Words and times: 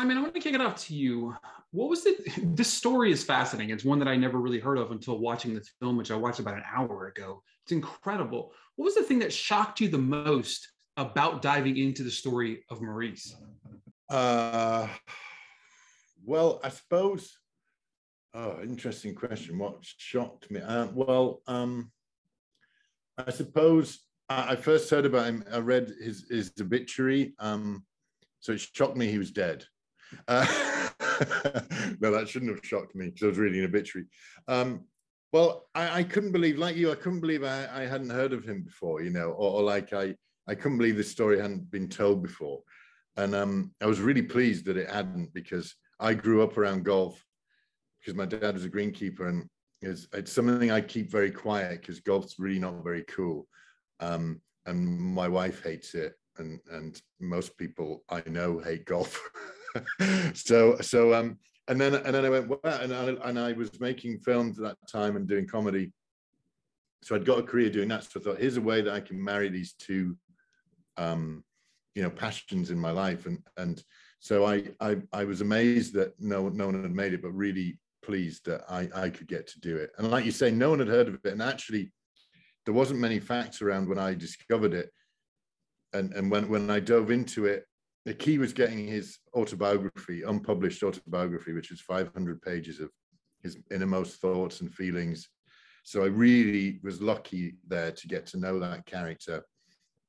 Simon, 0.00 0.16
I 0.16 0.22
want 0.22 0.32
to 0.32 0.40
kick 0.40 0.54
it 0.54 0.62
off 0.62 0.76
to 0.86 0.94
you. 0.94 1.36
What 1.72 1.90
was 1.90 2.06
it? 2.06 2.16
This 2.56 2.72
story 2.72 3.12
is 3.12 3.22
fascinating. 3.22 3.68
It's 3.68 3.84
one 3.84 3.98
that 3.98 4.08
I 4.08 4.16
never 4.16 4.38
really 4.38 4.58
heard 4.58 4.78
of 4.78 4.92
until 4.92 5.18
watching 5.18 5.52
this 5.52 5.72
film, 5.78 5.98
which 5.98 6.10
I 6.10 6.16
watched 6.16 6.38
about 6.38 6.54
an 6.54 6.62
hour 6.74 7.08
ago. 7.08 7.42
It's 7.64 7.72
incredible. 7.72 8.54
What 8.76 8.86
was 8.86 8.94
the 8.94 9.02
thing 9.02 9.18
that 9.18 9.30
shocked 9.30 9.78
you 9.78 9.90
the 9.90 9.98
most 9.98 10.66
about 10.96 11.42
diving 11.42 11.76
into 11.76 12.02
the 12.02 12.10
story 12.10 12.64
of 12.70 12.80
Maurice? 12.80 13.36
Uh, 14.08 14.88
well, 16.24 16.60
I 16.64 16.70
suppose. 16.70 17.36
Oh, 18.32 18.62
interesting 18.62 19.14
question. 19.14 19.58
What 19.58 19.80
shocked 19.82 20.50
me? 20.50 20.62
Uh, 20.62 20.86
well, 20.94 21.42
um, 21.46 21.92
I 23.18 23.30
suppose 23.30 23.98
I, 24.30 24.52
I 24.52 24.56
first 24.56 24.88
heard 24.88 25.04
about 25.04 25.26
him. 25.26 25.44
I 25.52 25.58
read 25.58 25.92
his 26.02 26.24
his 26.30 26.52
obituary. 26.58 27.34
Um, 27.38 27.84
so 28.38 28.52
it 28.52 28.60
shocked 28.60 28.96
me 28.96 29.06
he 29.10 29.18
was 29.18 29.30
dead. 29.30 29.66
Uh, 30.28 30.46
no, 32.00 32.10
that 32.10 32.28
shouldn't 32.28 32.54
have 32.54 32.64
shocked 32.64 32.94
me 32.94 33.06
because 33.06 33.22
I 33.22 33.26
was 33.26 33.38
reading 33.38 33.60
an 33.60 33.66
obituary. 33.66 34.06
Um, 34.48 34.84
well, 35.32 35.66
I, 35.74 36.00
I, 36.00 36.02
couldn't 36.02 36.32
believe, 36.32 36.58
like 36.58 36.76
you, 36.76 36.90
I 36.90 36.96
couldn't 36.96 37.20
believe 37.20 37.44
I, 37.44 37.68
I 37.72 37.80
hadn't 37.82 38.10
heard 38.10 38.32
of 38.32 38.44
him 38.44 38.62
before, 38.62 39.02
you 39.02 39.10
know, 39.10 39.30
or, 39.30 39.60
or, 39.60 39.62
like 39.62 39.92
I, 39.92 40.14
I 40.48 40.54
couldn't 40.54 40.78
believe 40.78 40.96
this 40.96 41.10
story 41.10 41.40
hadn't 41.40 41.70
been 41.70 41.88
told 41.88 42.22
before. 42.22 42.62
And 43.16 43.34
um, 43.34 43.72
I 43.80 43.86
was 43.86 44.00
really 44.00 44.22
pleased 44.22 44.64
that 44.66 44.76
it 44.76 44.90
hadn't 44.90 45.32
because 45.32 45.74
I 46.00 46.14
grew 46.14 46.42
up 46.42 46.58
around 46.58 46.84
golf 46.84 47.24
because 48.00 48.16
my 48.16 48.26
dad 48.26 48.54
was 48.54 48.64
a 48.64 48.70
greenkeeper 48.70 49.28
and 49.28 49.48
it's, 49.82 50.08
it's 50.12 50.32
something 50.32 50.70
I 50.70 50.80
keep 50.80 51.10
very 51.10 51.30
quiet 51.30 51.80
because 51.80 52.00
golf's 52.00 52.38
really 52.38 52.58
not 52.58 52.82
very 52.82 53.04
cool. 53.04 53.46
Um, 54.00 54.40
and 54.66 54.98
my 54.98 55.28
wife 55.28 55.62
hates 55.62 55.94
it 55.94 56.14
and 56.38 56.60
and 56.70 57.00
most 57.20 57.56
people 57.56 58.02
I 58.08 58.22
know 58.26 58.58
hate 58.58 58.84
golf. 58.84 59.20
so 60.34 60.76
so 60.80 61.14
um 61.14 61.38
and 61.68 61.80
then 61.80 61.94
and 61.94 62.14
then 62.14 62.24
I 62.24 62.30
went 62.30 62.48
well 62.48 62.60
and 62.64 62.92
I, 62.92 63.28
and 63.28 63.38
I 63.38 63.52
was 63.52 63.78
making 63.80 64.18
films 64.20 64.58
at 64.58 64.64
that 64.64 64.76
time 64.90 65.16
and 65.16 65.28
doing 65.28 65.46
comedy. 65.46 65.92
So 67.02 67.14
I'd 67.14 67.24
got 67.24 67.38
a 67.38 67.42
career 67.42 67.70
doing 67.70 67.88
that. 67.88 68.04
So 68.04 68.20
I 68.20 68.22
thought, 68.22 68.38
here's 68.40 68.56
a 68.56 68.60
way 68.60 68.82
that 68.82 68.92
I 68.92 69.00
can 69.00 69.22
marry 69.22 69.48
these 69.48 69.72
two, 69.72 70.16
um, 70.98 71.44
you 71.94 72.02
know, 72.02 72.10
passions 72.10 72.70
in 72.70 72.78
my 72.78 72.90
life. 72.90 73.26
And 73.26 73.38
and 73.56 73.82
so 74.18 74.44
I 74.44 74.64
I, 74.80 74.96
I 75.12 75.24
was 75.24 75.40
amazed 75.40 75.94
that 75.94 76.12
no 76.18 76.48
no 76.48 76.66
one 76.66 76.82
had 76.82 76.92
made 76.92 77.14
it, 77.14 77.22
but 77.22 77.30
really 77.30 77.78
pleased 78.02 78.46
that 78.46 78.64
I 78.68 78.88
I 78.94 79.10
could 79.10 79.28
get 79.28 79.46
to 79.48 79.60
do 79.60 79.76
it. 79.76 79.92
And 79.96 80.10
like 80.10 80.24
you 80.24 80.32
say, 80.32 80.50
no 80.50 80.70
one 80.70 80.80
had 80.80 80.88
heard 80.88 81.08
of 81.08 81.14
it. 81.14 81.32
And 81.32 81.40
actually, 81.42 81.92
there 82.64 82.74
wasn't 82.74 83.00
many 83.00 83.20
facts 83.20 83.62
around 83.62 83.88
when 83.88 83.98
I 83.98 84.14
discovered 84.14 84.74
it 84.74 84.90
and 85.92 86.12
and 86.14 86.30
when 86.30 86.48
when 86.48 86.70
I 86.70 86.80
dove 86.80 87.10
into 87.10 87.46
it, 87.46 87.66
the 88.04 88.14
key 88.14 88.38
was 88.38 88.52
getting 88.52 88.86
his 88.86 89.18
autobiography, 89.34 90.22
unpublished 90.22 90.82
autobiography, 90.82 91.52
which 91.52 91.70
is 91.70 91.80
500 91.80 92.40
pages 92.40 92.80
of 92.80 92.90
his 93.42 93.58
innermost 93.70 94.20
thoughts 94.20 94.60
and 94.60 94.72
feelings. 94.72 95.28
So 95.84 96.02
I 96.02 96.06
really 96.06 96.80
was 96.82 97.00
lucky 97.00 97.56
there 97.66 97.92
to 97.92 98.08
get 98.08 98.26
to 98.26 98.38
know 98.38 98.58
that 98.60 98.86
character 98.86 99.44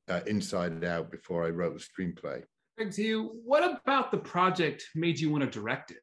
uh, 0.09 0.22
inside 0.25 0.72
and 0.72 0.83
out 0.83 1.11
before 1.11 1.45
I 1.45 1.50
wrote 1.50 1.78
the 1.78 1.80
screenplay. 2.03 2.44
Craig, 2.78 2.92
to 2.94 3.03
you, 3.03 3.39
what 3.44 3.64
about 3.64 4.11
the 4.11 4.17
project 4.17 4.86
made 4.95 5.20
you 5.20 5.30
want 5.30 5.44
to 5.44 5.50
direct 5.50 5.92
it? 5.92 6.00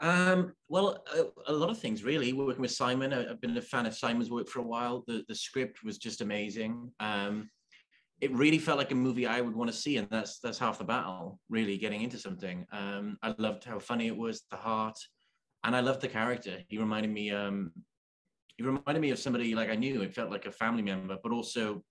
Um, 0.00 0.52
well, 0.68 1.02
a, 1.12 1.50
a, 1.50 1.52
lot 1.52 1.70
of 1.70 1.78
things 1.78 2.04
really. 2.04 2.32
Working 2.32 2.62
with 2.62 2.70
Simon, 2.70 3.12
I've 3.12 3.40
been 3.40 3.56
a 3.56 3.62
fan 3.62 3.84
of 3.84 3.96
Simon's 3.96 4.30
work 4.30 4.48
for 4.48 4.60
a 4.60 4.64
while. 4.64 5.02
The 5.08 5.24
the 5.26 5.34
script 5.34 5.82
was 5.82 5.98
just 5.98 6.20
amazing. 6.20 6.92
Um, 7.00 7.50
it 8.20 8.32
really 8.32 8.58
felt 8.58 8.78
like 8.78 8.90
a 8.90 8.96
movie 8.96 9.26
I 9.26 9.40
would 9.40 9.54
want 9.54 9.70
to 9.70 9.76
see, 9.76 9.96
and 9.96 10.08
that's 10.10 10.40
that's 10.40 10.58
half 10.58 10.78
the 10.78 10.84
battle. 10.84 11.38
Really 11.48 11.78
getting 11.78 12.02
into 12.02 12.18
something. 12.18 12.66
Um, 12.72 13.16
I 13.22 13.34
loved 13.38 13.64
how 13.64 13.78
funny 13.78 14.08
it 14.08 14.16
was, 14.16 14.42
the 14.50 14.56
heart, 14.56 14.98
and 15.64 15.76
I 15.76 15.80
loved 15.80 16.00
the 16.00 16.08
character. 16.08 16.58
He 16.68 16.78
reminded 16.78 17.12
me. 17.12 17.30
Um, 17.30 17.72
he 18.56 18.64
reminded 18.64 19.00
me 19.00 19.10
of 19.10 19.20
somebody 19.20 19.54
like 19.54 19.70
I 19.70 19.76
knew. 19.76 20.02
It 20.02 20.14
felt 20.14 20.30
like 20.30 20.46
a 20.46 20.50
family 20.50 20.82
member, 20.82 21.16
but 21.22 21.30
also 21.30 21.84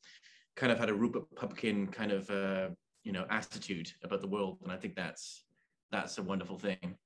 kind 0.58 0.72
of 0.72 0.78
had 0.78 0.90
a 0.90 0.94
Rupert 0.94 1.24
Pupkin 1.36 1.88
kind 1.88 2.12
of 2.12 2.30
uh, 2.30 2.70
you 3.04 3.14
know 3.14 3.26
attitude 3.30 3.92
about 4.04 4.22
the 4.22 4.28
world, 4.28 4.60
and 4.64 4.72
I 4.72 4.76
think 4.76 4.96
that's 4.96 5.46
that's 5.92 6.18
a 6.18 6.24
wonderful 6.24 6.58
thing. 6.58 6.98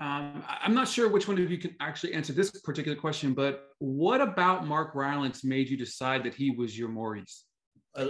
Um, 0.00 0.44
I'm 0.48 0.74
not 0.74 0.88
sure 0.88 1.08
which 1.08 1.26
one 1.26 1.38
of 1.38 1.50
you 1.50 1.58
can 1.58 1.74
actually 1.80 2.14
answer 2.14 2.32
this 2.32 2.52
particular 2.52 2.96
question, 2.96 3.34
but 3.34 3.70
what 3.80 4.20
about 4.20 4.64
Mark 4.64 4.94
Rylance 4.94 5.42
made 5.42 5.68
you 5.68 5.76
decide 5.76 6.22
that 6.22 6.34
he 6.34 6.52
was 6.52 6.78
your 6.78 6.88
Maurice? 6.88 7.44
Uh, 7.94 8.06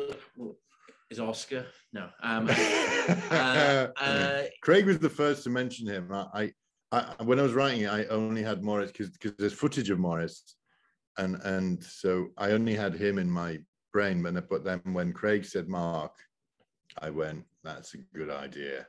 is 1.11 1.21
Oscar? 1.21 1.67
No. 1.93 2.09
Um, 2.23 2.49
uh, 3.31 3.89
uh, 3.97 4.43
Craig 4.63 4.87
was 4.87 4.99
the 4.99 5.09
first 5.09 5.45
to 5.45 5.51
mention 5.51 5.87
him. 5.87 6.13
I, 6.13 6.53
I, 6.93 7.15
I 7.19 7.23
when 7.23 7.39
I 7.39 7.43
was 7.43 7.55
writing 7.55 7.83
it, 7.83 7.91
I 7.91 8.05
only 8.07 8.43
had 8.43 8.63
Maurice 8.63 8.93
because 8.93 9.11
because 9.11 9.33
there's 9.39 9.53
footage 9.53 9.91
of 9.91 9.99
Maurice, 9.99 10.55
and 11.17 11.37
and 11.45 11.83
so 11.83 12.29
I 12.37 12.51
only 12.51 12.75
had 12.75 12.95
him 12.95 13.19
in 13.19 13.31
my 13.31 13.59
brain. 13.93 14.23
But 14.23 14.49
but 14.49 14.65
then 14.65 14.81
when 14.93 15.13
Craig 15.13 15.45
said 15.45 15.69
Mark, 15.69 16.13
I 17.01 17.11
went, 17.11 17.45
that's 17.65 17.95
a 17.95 17.99
good 18.15 18.31
idea. 18.31 18.87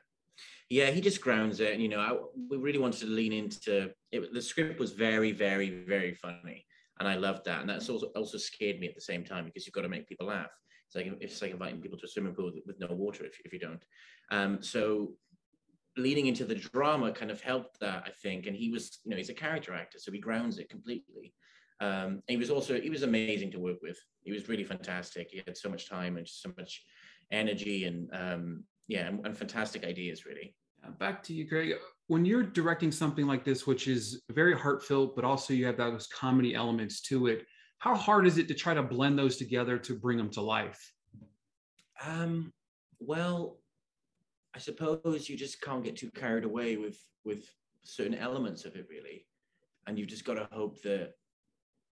Yeah, 0.69 0.91
he 0.91 1.01
just 1.01 1.21
grounds 1.21 1.59
it, 1.61 1.73
and 1.73 1.81
you 1.81 1.89
know, 1.89 1.99
I, 1.99 2.15
we 2.49 2.57
really 2.57 2.79
wanted 2.79 2.99
to 3.01 3.07
lean 3.07 3.33
into 3.33 3.91
it. 4.11 4.33
The 4.33 4.41
script 4.41 4.79
was 4.79 4.91
very, 4.91 5.31
very, 5.31 5.83
very 5.85 6.13
funny, 6.13 6.65
and 6.99 7.07
I 7.07 7.15
loved 7.15 7.45
that, 7.45 7.61
and 7.61 7.69
that's 7.69 7.89
also 7.89 8.07
also 8.07 8.37
scared 8.37 8.79
me 8.79 8.87
at 8.87 8.95
the 8.95 9.01
same 9.01 9.23
time 9.23 9.45
because 9.45 9.65
you've 9.65 9.73
got 9.73 9.81
to 9.81 9.89
make 9.89 10.07
people 10.07 10.27
laugh. 10.27 10.51
It's 10.89 10.95
like 10.95 11.21
it's 11.21 11.41
like 11.41 11.51
inviting 11.51 11.81
people 11.81 11.99
to 11.99 12.05
a 12.05 12.09
swimming 12.09 12.33
pool 12.33 12.51
with 12.65 12.79
no 12.79 12.87
water 12.87 13.23
if, 13.25 13.39
if 13.45 13.53
you 13.53 13.59
don't. 13.59 13.83
Um, 14.31 14.63
so 14.63 15.13
leading 15.97 16.27
into 16.27 16.45
the 16.45 16.55
drama 16.55 17.11
kind 17.11 17.29
of 17.29 17.41
helped 17.41 17.79
that 17.79 18.03
I 18.07 18.11
think. 18.23 18.47
And 18.47 18.55
he 18.55 18.69
was, 18.69 18.99
you 19.03 19.11
know, 19.11 19.17
he's 19.17 19.29
a 19.29 19.33
character 19.33 19.73
actor, 19.73 19.99
so 19.99 20.11
he 20.11 20.19
grounds 20.19 20.57
it 20.57 20.69
completely. 20.69 21.33
Um, 21.79 22.21
he 22.27 22.37
was 22.37 22.49
also 22.49 22.79
he 22.79 22.89
was 22.89 23.03
amazing 23.03 23.51
to 23.51 23.59
work 23.59 23.77
with. 23.83 23.97
He 24.23 24.31
was 24.31 24.49
really 24.49 24.63
fantastic. 24.63 25.29
He 25.31 25.41
had 25.45 25.57
so 25.57 25.69
much 25.69 25.87
time 25.87 26.17
and 26.17 26.27
so 26.27 26.51
much 26.57 26.83
energy 27.31 27.85
and 27.85 28.09
um, 28.11 28.63
yeah, 28.87 29.07
and, 29.07 29.25
and 29.25 29.37
fantastic 29.37 29.85
ideas 29.85 30.25
really. 30.25 30.55
Back 30.97 31.21
to 31.23 31.33
you, 31.33 31.47
Craig. 31.47 31.73
When 32.07 32.25
you're 32.25 32.43
directing 32.43 32.91
something 32.91 33.27
like 33.27 33.43
this, 33.43 33.67
which 33.67 33.87
is 33.87 34.23
very 34.31 34.57
heartfelt, 34.57 35.15
but 35.15 35.25
also 35.25 35.53
you 35.53 35.65
have 35.65 35.77
those 35.77 36.07
comedy 36.07 36.55
elements 36.55 37.01
to 37.01 37.27
it, 37.27 37.45
how 37.79 37.95
hard 37.95 38.27
is 38.27 38.37
it 38.37 38.47
to 38.49 38.53
try 38.53 38.73
to 38.73 38.83
blend 38.83 39.17
those 39.17 39.37
together 39.37 39.77
to 39.77 39.95
bring 39.95 40.17
them 40.17 40.29
to 40.31 40.41
life? 40.41 40.93
Um, 42.05 42.53
well, 42.99 43.57
I 44.53 44.59
suppose 44.59 45.29
you 45.29 45.37
just 45.37 45.61
can't 45.61 45.83
get 45.83 45.97
too 45.97 46.11
carried 46.11 46.43
away 46.43 46.77
with 46.77 46.99
with 47.25 47.49
certain 47.83 48.15
elements 48.15 48.65
of 48.65 48.75
it, 48.75 48.87
really, 48.89 49.25
and 49.87 49.97
you've 49.97 50.09
just 50.09 50.25
got 50.25 50.35
to 50.35 50.47
hope 50.51 50.81
that 50.83 51.13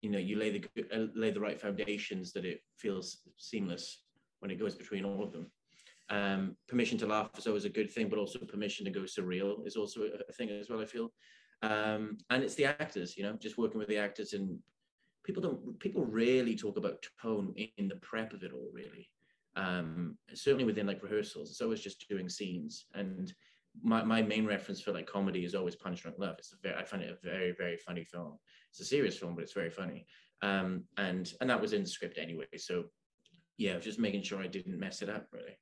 you 0.01 0.09
know 0.09 0.19
you 0.19 0.37
lay 0.37 0.51
the 0.51 0.65
uh, 0.93 1.07
lay 1.15 1.31
the 1.31 1.39
right 1.39 1.59
foundations 1.59 2.33
that 2.33 2.45
it 2.45 2.61
feels 2.77 3.17
seamless 3.37 4.03
when 4.39 4.51
it 4.51 4.59
goes 4.59 4.75
between 4.75 5.05
all 5.05 5.23
of 5.23 5.31
them. 5.31 5.51
Um, 6.09 6.55
permission 6.67 6.97
to 6.99 7.07
laugh 7.07 7.29
is 7.37 7.47
always 7.47 7.65
a 7.65 7.69
good 7.69 7.91
thing, 7.91 8.09
but 8.09 8.19
also 8.19 8.39
permission 8.39 8.85
to 8.85 8.91
go 8.91 9.01
surreal 9.01 9.65
is 9.65 9.75
also 9.75 10.01
a, 10.29 10.33
thing 10.33 10.49
as 10.49 10.69
well. 10.69 10.81
I 10.81 10.85
feel, 10.85 11.11
um, 11.63 12.17
and 12.29 12.43
it's 12.43 12.55
the 12.55 12.65
actors, 12.65 13.17
you 13.17 13.23
know, 13.23 13.33
just 13.33 13.57
working 13.57 13.79
with 13.79 13.87
the 13.87 13.97
actors 13.97 14.33
and 14.33 14.59
people 15.25 15.41
don't 15.41 15.79
people 15.79 16.05
rarely 16.05 16.55
talk 16.55 16.77
about 16.77 17.03
tone 17.21 17.53
in 17.77 17.87
the 17.87 17.95
prep 17.97 18.31
of 18.33 18.43
it 18.43 18.53
all 18.53 18.69
really. 18.71 19.09
Um, 19.57 20.17
certainly 20.33 20.65
within 20.65 20.85
like 20.85 21.01
rehearsals 21.01 21.49
it's 21.49 21.61
always 21.61 21.81
just 21.81 22.07
doing 22.07 22.29
scenes. 22.29 22.85
And 22.93 23.33
my, 23.81 24.03
my 24.03 24.21
main 24.21 24.45
reference 24.45 24.81
for 24.81 24.91
like 24.93 25.07
comedy 25.07 25.43
is 25.43 25.55
always 25.55 25.75
punch 25.75 26.03
drunk 26.03 26.17
love. 26.19 26.35
It's 26.37 26.53
a 26.53 26.57
very 26.61 26.75
i 26.75 26.83
find 26.83 27.03
it 27.03 27.17
a 27.21 27.27
very 27.27 27.53
very 27.57 27.77
funny 27.77 28.03
film. 28.03 28.37
It's 28.69 28.79
a 28.79 28.85
serious 28.85 29.17
film 29.17 29.35
but 29.35 29.43
it's 29.43 29.53
very 29.53 29.71
funny. 29.71 30.05
Um, 30.41 30.83
and 30.97 31.31
and 31.41 31.49
that 31.49 31.59
was 31.59 31.73
in 31.73 31.83
the 31.83 31.89
script 31.89 32.17
anyway. 32.17 32.45
So 32.57 32.85
yeah 33.57 33.79
just 33.79 33.99
making 33.99 34.21
sure 34.21 34.41
i 34.41 34.47
didn't 34.47 34.79
mess 34.79 35.01
it 35.01 35.09
up 35.09 35.27
really. 35.31 35.57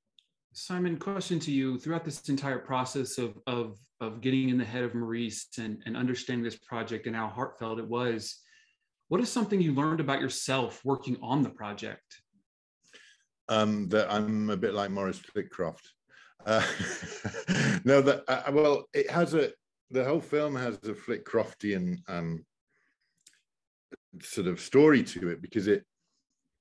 Simon 0.55 0.97
question 0.97 1.39
to 1.39 1.51
you. 1.51 1.79
Throughout 1.79 2.05
this 2.05 2.27
entire 2.29 2.59
process 2.59 3.17
of 3.17 3.39
of 3.47 3.79
of 4.01 4.19
getting 4.19 4.49
in 4.49 4.57
the 4.57 4.65
head 4.65 4.83
of 4.83 4.93
maurice 4.93 5.47
and, 5.57 5.81
and 5.85 5.95
understanding 5.95 6.43
this 6.43 6.57
project 6.57 7.07
and 7.07 7.15
how 7.15 7.27
heartfelt 7.27 7.79
it 7.79 7.87
was 7.87 8.42
what 9.13 9.21
is 9.21 9.31
something 9.31 9.61
you 9.61 9.75
learned 9.75 9.99
about 9.99 10.19
yourself 10.19 10.83
working 10.83 11.17
on 11.21 11.43
the 11.43 11.49
project? 11.51 12.19
Um, 13.47 13.87
that 13.89 14.11
I'm 14.11 14.49
a 14.49 14.57
bit 14.57 14.73
like 14.73 14.89
Maurice 14.89 15.19
Flitcroft. 15.19 15.87
Uh, 16.47 16.65
no, 17.85 18.01
that 18.01 18.23
uh, 18.27 18.51
well, 18.51 18.85
it 18.91 19.11
has 19.11 19.35
a 19.35 19.51
the 19.91 20.03
whole 20.03 20.19
film 20.19 20.55
has 20.55 20.77
a 20.77 20.93
Flitcroftian 20.93 21.97
um, 22.07 22.43
sort 24.19 24.47
of 24.47 24.59
story 24.59 25.03
to 25.03 25.29
it 25.29 25.43
because 25.43 25.67
it 25.67 25.85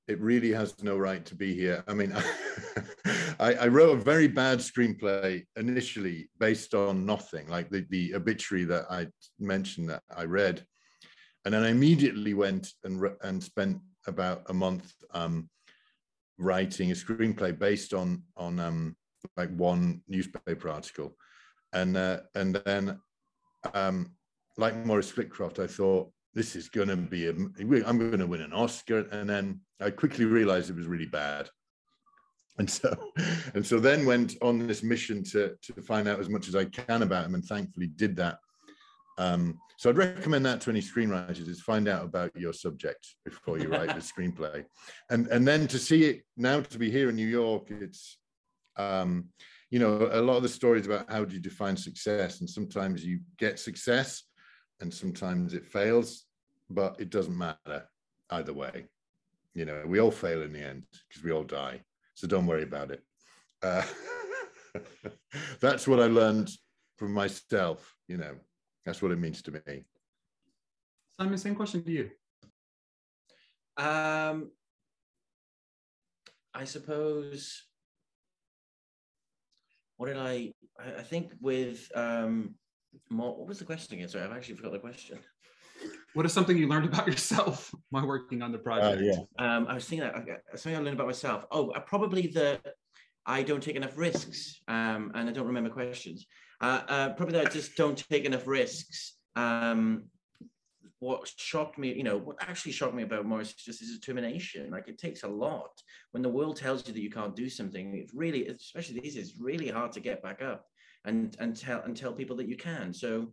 it 0.07 0.21
really 0.21 0.53
has 0.53 0.75
no 0.83 0.99
right 0.99 1.25
to 1.25 1.35
be 1.35 1.55
here. 1.55 1.83
I 1.89 1.95
mean, 1.95 2.15
I, 3.41 3.55
I, 3.55 3.69
wrote 3.69 3.97
a 3.97 4.03
very 4.03 4.29
bad 4.29 4.59
screenplay 4.59 5.47
initially 5.57 6.29
based 6.39 6.75
on 6.75 7.07
nothing, 7.07 7.49
like 7.49 7.71
the, 7.71 7.87
the 7.89 8.15
obituary 8.15 8.65
that 8.65 8.85
I 8.91 9.07
mentioned 9.39 9.89
that 9.89 10.03
I 10.15 10.25
read 10.25 10.67
and 11.45 11.55
then 11.55 11.63
I 11.63 11.71
immediately 11.71 12.35
went 12.35 12.73
and 12.85 13.03
and 13.23 13.43
spent 13.43 13.79
about 14.07 14.43
a 14.49 14.55
month 14.55 14.93
um, 15.13 15.49
writing 16.39 16.91
a 16.91 16.95
screenplay 16.95 17.57
based 17.57 17.95
on 17.95 18.23
on 18.37 18.59
um, 18.61 18.97
like 19.37 19.55
one 19.57 20.03
newspaper 20.09 20.69
article, 20.69 21.17
and 21.73 21.97
uh, 21.97 22.21
and 22.35 22.57
then 22.65 22.99
um, 23.75 24.13
like 24.57 24.75
Maurice 24.85 25.11
Flitcroft, 25.11 25.59
I 25.59 25.67
thought 25.67 26.11
this 26.35 26.57
is 26.57 26.69
going 26.69 26.89
to 26.89 26.97
be 26.97 27.27
a, 27.27 27.31
I'm 27.31 27.99
going 27.99 28.19
to 28.19 28.27
win 28.27 28.41
an 28.41 28.53
Oscar, 28.53 29.01
and 29.11 29.29
then 29.29 29.61
I 29.81 29.91
quickly 29.91 30.25
realized 30.25 30.71
it 30.71 30.77
was 30.77 30.87
really 30.87 31.07
bad. 31.07 31.49
And 32.59 32.69
so, 32.71 32.95
and 33.55 33.67
so 33.67 33.81
then 33.81 34.07
went 34.07 34.37
on 34.43 34.67
this 34.67 34.83
mission 34.83 35.25
to 35.25 35.57
to 35.63 35.83
find 35.83 36.09
out 36.09 36.21
as 36.21 36.29
much 36.29 36.49
as 36.49 36.57
I 36.57 36.67
can 36.67 37.03
about 37.03 37.27
him, 37.27 37.35
and 37.35 37.45
thankfully 37.45 37.89
did 37.89 38.17
that. 38.17 38.39
Um, 39.19 39.59
so 39.77 39.91
I'd 39.91 39.99
recommend 39.99 40.47
that 40.47 40.61
to 40.63 40.71
any 40.71 40.81
screenwriters 40.81 41.49
is 41.49 41.61
find 41.61 41.89
out 41.89 42.05
about 42.05 42.35
your 42.37 42.53
subject 42.53 43.07
before 43.25 43.59
you 43.59 43.69
write 43.69 43.89
the 43.89 43.95
screenplay, 44.23 44.65
and 45.11 45.27
and 45.29 45.47
then 45.47 45.67
to 45.69 45.79
see 45.79 46.05
it 46.05 46.23
now 46.37 46.61
to 46.61 46.79
be 46.79 46.91
here 46.91 47.09
in 47.09 47.17
New 47.17 47.27
York, 47.27 47.71
it's 47.71 48.19
um, 48.77 49.27
you 49.71 49.79
know 49.79 50.09
a 50.13 50.21
lot 50.21 50.37
of 50.37 50.43
the 50.43 50.49
stories 50.49 50.87
about 50.87 51.11
how 51.11 51.25
do 51.25 51.35
you 51.35 51.41
define 51.41 51.77
success, 51.77 52.41
and 52.41 52.49
sometimes 52.49 53.05
you 53.05 53.21
get 53.39 53.59
success, 53.59 54.23
and 54.81 54.93
sometimes 54.93 55.55
it 55.55 55.67
fails, 55.67 56.25
but 56.71 56.97
it 56.99 57.11
doesn't 57.11 57.37
matter 57.37 57.89
either 58.31 58.53
way. 58.53 58.87
You 59.55 59.67
know, 59.67 59.83
we 59.87 60.01
all 60.01 60.11
fail 60.11 60.43
in 60.43 60.53
the 60.53 60.63
end 60.63 60.85
because 61.09 61.23
we 61.23 61.33
all 61.33 61.45
die. 61.45 61.83
So 62.15 62.27
don't 62.27 62.47
worry 62.47 62.63
about 62.63 62.91
it. 62.91 63.03
Uh, 63.63 63.83
that's 65.61 65.87
what 65.87 66.01
I 66.01 66.07
learned 66.07 66.51
from 66.97 67.13
myself. 67.13 67.95
You 68.09 68.19
know, 68.19 68.35
that's 68.85 69.03
what 69.03 69.13
it 69.13 69.19
means 69.19 69.43
to 69.43 69.53
me. 69.53 69.85
Simon, 71.17 71.39
same 71.39 71.55
question 71.55 71.85
to 71.85 71.91
you. 71.91 72.11
Um, 73.77 74.51
I 76.55 76.65
suppose. 76.65 77.63
What 79.97 80.07
did 80.07 80.17
I? 80.17 80.53
I 80.81 81.03
think 81.03 81.33
with 81.41 81.91
um, 81.95 82.55
more, 83.09 83.37
what 83.37 83.49
was 83.49 83.59
the 83.59 83.65
question 83.65 83.95
again? 83.95 84.09
Sorry, 84.09 84.25
I've 84.25 84.33
actually 84.33 84.57
forgot 84.57 84.73
the 84.73 84.79
question. 84.79 85.19
What 86.15 86.27
is 86.27 86.33
something 86.33 86.57
you 86.57 86.69
learned 86.69 86.87
about 86.87 87.07
yourself 87.07 87.73
while 87.91 88.07
working 88.07 88.43
on 88.43 88.53
the 88.53 88.59
project? 88.59 89.01
Uh, 89.01 89.05
yeah. 89.05 89.57
Um, 89.57 89.67
I 89.69 89.75
was 89.75 89.87
thinking 89.87 90.09
that 90.09 90.43
something 90.57 90.77
I 90.77 90.79
learned 90.79 90.95
about 90.95 91.07
myself. 91.07 91.45
Oh, 91.51 91.71
uh, 91.71 91.81
probably 91.81 92.27
the 92.27 92.61
I 93.25 93.43
don't 93.43 93.63
take 93.63 93.77
enough 93.77 93.97
risks, 93.97 94.61
um, 94.67 95.13
and 95.15 95.29
I 95.29 95.33
don't 95.33 95.47
remember 95.47 95.71
questions. 95.71 96.27
Uh, 96.63 96.81
uh, 96.89 97.09
probably 97.15 97.33
that 97.35 97.49
I 97.49 97.51
just 97.51 97.77
don't 97.77 98.03
take 98.09 98.25
enough 98.25 98.47
risks. 98.47 99.19
Um, 99.35 100.05
what 101.01 101.29
shocked 101.37 101.79
me, 101.79 101.93
you 101.93 102.05
know, 102.05 102.17
what 102.17 102.37
actually 102.41 102.71
shocked 102.71 102.95
me 102.95 103.03
about 103.03 103.27
Maurice 103.27 103.49
is 103.49 103.55
just 103.57 103.81
his 103.81 103.99
determination. 103.99 104.71
Like 104.71 104.87
it 104.87 104.99
takes 104.99 105.25
a 105.25 105.29
lot 105.29 105.83
when 106.13 106.23
the 106.23 106.29
world 106.29 106.57
tells 106.57 106.87
you 106.87 106.95
that 106.95 107.03
you 107.03 107.11
can't 107.11 107.35
do 107.35 107.51
something. 107.51 107.97
It's 107.97 108.15
really, 108.15 108.47
especially 108.47 109.01
these, 109.01 109.17
it's 109.17 109.35
really 109.37 109.69
hard 109.69 109.91
to 109.93 110.01
get 110.01 110.23
back 110.23 110.41
up 110.41 110.65
and 111.05 111.37
and 111.41 111.57
tell 111.57 111.83
and 111.83 111.97
tell 111.97 112.13
people 112.13 112.37
that 112.37 112.49
you 112.49 112.57
can. 112.57 112.95
So 112.95 113.33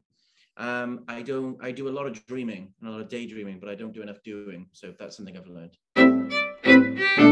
um, 0.57 1.05
I 1.07 1.21
don't. 1.21 1.63
I 1.63 1.71
do 1.71 1.87
a 1.87 1.91
lot 1.91 2.07
of 2.07 2.25
dreaming 2.25 2.73
and 2.81 2.89
a 2.89 2.91
lot 2.91 3.01
of 3.01 3.09
daydreaming, 3.09 3.59
but 3.59 3.69
I 3.69 3.75
don't 3.75 3.93
do 3.93 4.01
enough 4.01 4.23
doing. 4.23 4.67
So 4.71 4.93
that's 4.97 5.15
something 5.15 5.37
I've 5.37 5.45
learned. 5.45 7.28